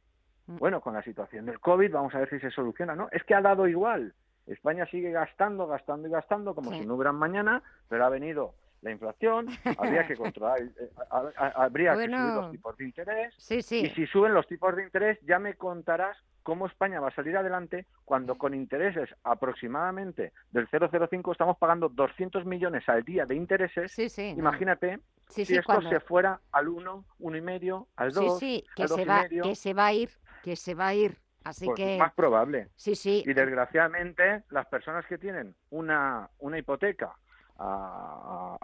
mm. 0.47 0.57
bueno, 0.57 0.81
con 0.81 0.93
la 0.93 1.03
situación 1.03 1.45
del 1.45 1.59
COVID, 1.59 1.91
vamos 1.91 2.13
a 2.13 2.19
ver 2.19 2.29
si 2.29 2.39
se 2.39 2.51
soluciona. 2.51 2.95
No, 2.95 3.09
es 3.11 3.23
que 3.23 3.33
ha 3.33 3.41
dado 3.41 3.67
igual. 3.67 4.13
España 4.45 4.85
sigue 4.87 5.11
gastando, 5.11 5.67
gastando 5.67 6.07
y 6.07 6.11
gastando 6.11 6.55
como 6.55 6.71
si 6.71 6.85
no 6.85 6.95
hubieran 6.95 7.15
mañana, 7.15 7.61
pero 7.87 8.05
ha 8.05 8.09
venido 8.09 8.55
la 8.81 8.91
inflación, 8.91 9.47
habría 9.77 10.07
que 10.07 10.15
controlar, 10.15 10.61
eh, 10.61 10.91
habría 11.37 11.93
que 11.95 12.05
subir 12.05 12.19
los 12.19 12.51
tipos 12.51 12.77
de 12.77 12.85
interés, 12.85 13.51
y 13.51 13.89
si 13.89 14.07
suben 14.07 14.33
los 14.33 14.47
tipos 14.47 14.75
de 14.75 14.83
interés 14.83 15.19
ya 15.21 15.39
me 15.39 15.55
contarás 15.55 16.17
cómo 16.43 16.65
España 16.65 16.99
va 16.99 17.09
a 17.09 17.15
salir 17.15 17.37
adelante 17.37 17.85
cuando 18.05 18.35
con 18.37 18.53
intereses 18.53 19.09
aproximadamente 19.23 20.33
del 20.51 20.67
0,05 20.67 21.31
estamos 21.31 21.57
pagando 21.57 21.89
200 21.89 22.45
millones 22.45 22.87
al 22.89 23.03
día 23.03 23.25
de 23.25 23.35
intereses. 23.35 23.95
Imagínate 24.17 24.99
si 25.27 25.41
esto 25.41 25.81
se 25.81 25.99
fuera 25.99 26.41
al 26.51 26.69
1, 26.69 27.05
1,5, 27.19 27.87
al 27.97 28.11
2, 28.11 28.39
sí, 28.39 28.65
que 28.75 28.87
se 28.87 29.05
va, 29.05 29.27
que 29.27 29.55
se 29.55 29.73
va 29.73 29.85
a 29.87 29.93
ir, 29.93 30.09
que 30.43 30.55
se 30.55 30.73
va 30.73 30.87
a 30.87 30.95
ir. 30.95 31.17
Así 31.43 31.65
pues 31.65 31.77
que 31.77 31.97
más 31.97 32.13
probable. 32.13 32.67
Sí, 32.75 32.95
sí. 32.95 33.23
Y 33.25 33.33
desgraciadamente 33.33 34.43
las 34.49 34.65
personas 34.67 35.05
que 35.05 35.17
tienen 35.17 35.55
una 35.69 36.29
una 36.39 36.57
hipoteca 36.57 37.15
a, 37.59 38.57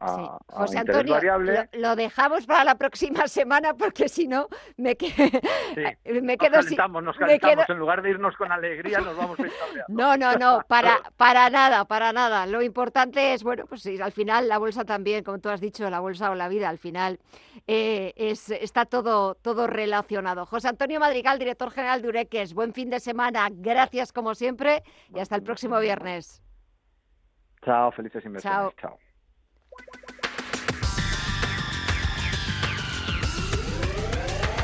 José 0.48 0.80
Antonio, 0.80 1.18
lo, 1.74 1.96
dejamos 1.96 2.46
para 2.46 2.64
la 2.64 2.76
próxima 2.76 3.28
semana 3.28 3.74
porque 3.74 4.08
si 4.08 4.28
no 4.28 4.48
me, 4.78 4.96
me 6.22 6.38
quedo 6.38 6.56
nos 6.56 6.66
calentamos, 6.66 7.04
nos 7.04 7.18
calentamos. 7.18 7.70
en 7.70 7.78
lugar 7.78 8.02
de 8.02 8.12
irnos 8.12 8.36
con 8.38 8.52
alegría 8.52 9.00
nos 9.00 9.18
vamos 9.18 9.40
a 9.40 9.44
No, 9.90 10.16
no, 10.18 10.36
no, 10.36 10.62
para, 10.68 11.00
para 11.18 11.50
nada, 11.50 11.86
para 11.86 12.14
nada. 12.14 12.46
Lo 12.46 12.62
importante 12.62 13.34
es, 13.34 13.44
bueno, 13.44 13.66
pues 13.66 13.86
al 13.86 14.12
final 14.12 14.48
la 14.48 14.58
bolsa 14.58 14.86
también, 14.86 15.24
como 15.24 15.40
tú 15.40 15.50
has 15.50 15.60
dicho, 15.60 15.90
la 15.90 16.00
bolsa 16.00 16.32
o 16.32 16.36
la 16.36 16.48
vida, 16.48 16.70
al 16.70 16.78
final 16.78 17.20
eh, 17.68 18.14
es, 18.16 18.50
está 18.50 18.86
todo, 18.86 19.36
todo 19.36 19.68
relacionado. 19.68 20.46
José 20.46 20.70
Antonio 20.70 21.00
Madrigal, 21.00 21.40
director 21.40 21.72
general 21.72 22.02
de 22.02 22.10
Ureques, 22.10 22.54
buen 22.54 22.74
fin 22.74 22.90
de 22.90 23.00
semana, 23.00 23.50
gracias 23.52 24.14
como 24.14 24.36
siempre 24.36 24.84
y 25.14 25.20
hasta 25.20 25.36
el 25.36 25.44
próximo 25.44 25.80
viernes. 25.80 26.45
Chao, 27.66 27.92
felices 27.92 28.24
inversiones. 28.24 28.76
Chao. 28.80 29.00